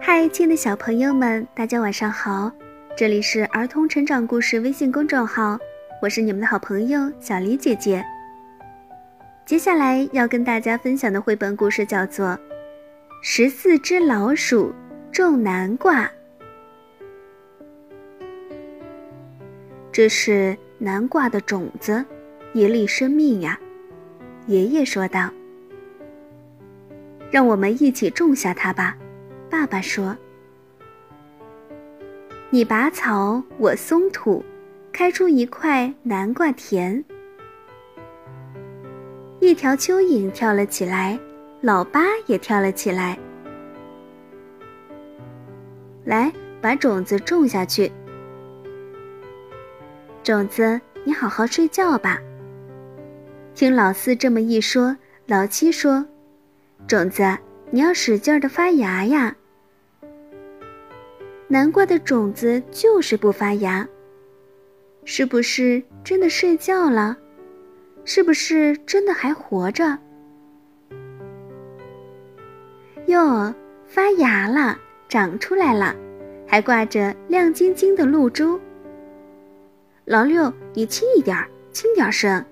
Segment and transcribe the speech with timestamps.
[0.00, 2.50] 嗨，亲爱的小朋友们，大家晚上好！
[2.96, 5.58] 这里是儿童成长故事微信公众号，
[6.00, 8.04] 我是你们的好朋友小黎姐姐。
[9.44, 12.26] 接下来要跟大家分享的绘本故事叫做
[13.22, 14.72] 《十四只老鼠
[15.10, 16.04] 种南瓜》。
[19.92, 22.04] 这是南瓜的种子，
[22.52, 23.58] 一粒生命呀！
[24.46, 25.30] 爷爷说道。
[27.30, 28.96] 让我们一起种下它吧，
[29.50, 30.16] 爸爸说。
[32.50, 34.44] 你拔草，我松土，
[34.92, 37.04] 开出一块南瓜田。
[39.40, 41.18] 一条蚯蚓跳了起来，
[41.60, 43.18] 老八也跳了起来。
[46.04, 47.92] 来，把种子种下去。
[50.22, 52.18] 种子，你好好睡觉吧。
[53.54, 54.96] 听老四这么一说，
[55.26, 56.04] 老七说。
[56.86, 57.36] 种子，
[57.70, 59.36] 你要使劲的发芽呀！
[61.46, 63.86] 南瓜的种子就是不发芽，
[65.04, 67.16] 是不是真的睡觉了？
[68.04, 69.98] 是不是真的还活着？
[73.06, 73.54] 哟，
[73.86, 75.94] 发芽了，长出来了，
[76.46, 78.58] 还挂着亮晶晶的露珠。
[80.06, 81.36] 老六，你轻一点，
[81.70, 82.42] 轻点声。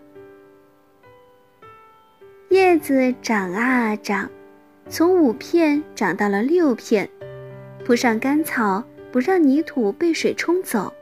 [2.50, 4.30] 叶子长啊长，
[4.88, 7.08] 从五片长到了六片，
[7.84, 10.92] 铺上干草，不让泥土被水冲走。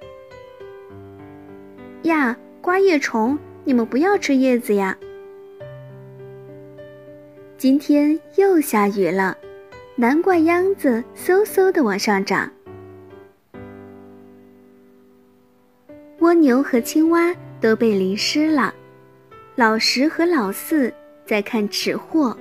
[2.02, 4.96] 呀，瓜叶虫，你们不要吃叶子呀！
[7.58, 9.36] 今天又下雨了，
[9.96, 12.50] 难怪秧子嗖嗖的往上长。
[16.20, 18.74] 蜗牛和青蛙都被淋湿了，
[19.56, 20.92] 老十和老四。
[21.26, 22.36] 在看吃货。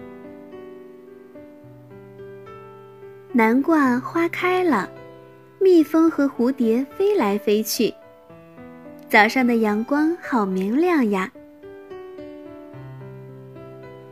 [3.36, 4.88] 南瓜花开了，
[5.59, 7.92] 蜜蜂和蝴蝶飞来飞去。
[9.09, 11.31] 早上的阳光好明亮呀！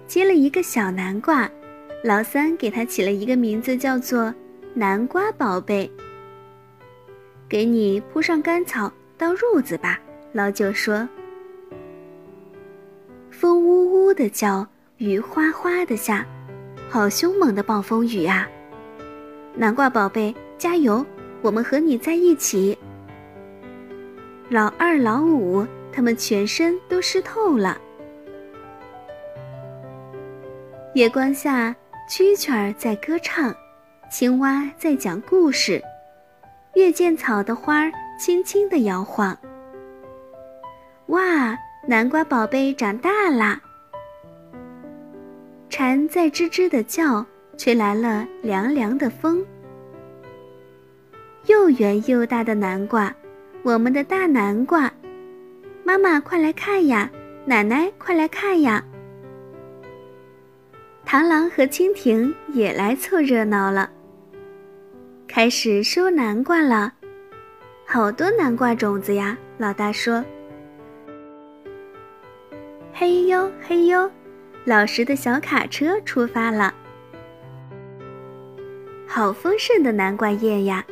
[0.08, 1.48] 接了一个小南瓜，
[2.04, 4.34] 老三给它起了一个名字，叫做
[4.74, 5.90] “南瓜宝贝”。
[7.48, 10.00] 给你铺上干草当褥子吧，
[10.34, 11.08] 老九说。
[13.30, 14.68] 风呜呜的叫，
[14.98, 16.26] 雨哗哗的下，
[16.90, 18.50] 好凶猛的暴风雨啊！
[19.56, 21.06] 南瓜宝贝，加油！
[21.42, 22.78] 我们和你在一起。
[24.50, 27.78] 老二、老五，他们全身都湿透了。
[30.94, 31.76] 月光下，
[32.10, 33.54] 蛐蛐儿在歌唱，
[34.10, 35.82] 青蛙在讲故事，
[36.76, 39.38] 月见草的花儿轻轻地摇晃。
[41.08, 41.58] 哇！
[41.88, 43.60] 南瓜宝贝长大啦！
[45.68, 47.26] 蝉在吱吱的叫，
[47.64, 49.46] 吹来了凉凉的风。
[51.46, 53.16] 又圆又大的南瓜，
[53.62, 54.92] 我们的大南瓜，
[55.84, 57.08] 妈妈快来看呀，
[57.46, 58.84] 奶奶快来看呀！
[61.06, 63.88] 螳螂和蜻蜓也来凑热闹了，
[65.28, 66.92] 开始收南瓜了，
[67.86, 69.38] 好多南瓜种子呀！
[69.60, 70.26] 老大说。
[72.92, 74.10] 嘿呦嘿呦，
[74.66, 76.74] 老实的小卡车出发了。
[79.14, 80.86] 好丰盛的南瓜叶呀，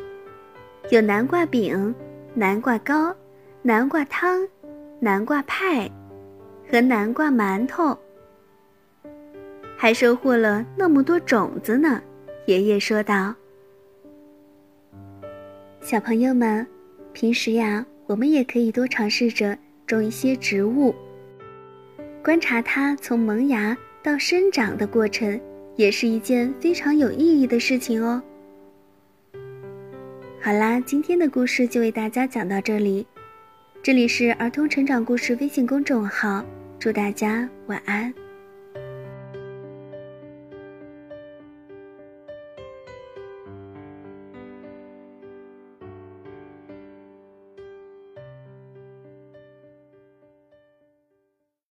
[0.90, 1.94] 有南瓜饼、
[2.34, 3.16] 南瓜糕、
[3.62, 4.46] 南瓜汤、
[4.98, 5.90] 南瓜派
[6.70, 7.98] 和南瓜馒头，
[9.74, 11.98] 还收获了那么多种子呢。
[12.44, 13.34] 爷爷说道
[15.80, 16.66] ：“小朋友们，
[17.14, 19.56] 平时呀，我们也可以多尝试着
[19.86, 20.94] 种一些植物。”
[22.22, 25.40] 观察它从萌芽到生长的过程，
[25.80, 28.22] 也是一件非常有意义的事情哦。
[30.38, 33.06] 好啦，今天的故事就为大家讲到这里。
[33.82, 36.44] 这里是儿童成长故事微信公众号，
[36.78, 38.12] 祝大家晚安。